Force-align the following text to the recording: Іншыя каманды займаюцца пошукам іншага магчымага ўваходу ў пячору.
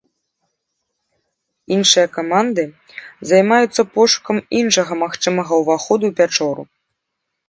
Іншыя 1.75 2.07
каманды 2.15 2.63
займаюцца 3.31 3.81
пошукам 3.97 4.37
іншага 4.61 4.97
магчымага 5.03 5.53
ўваходу 5.61 6.05
ў 6.09 6.13
пячору. 6.21 6.63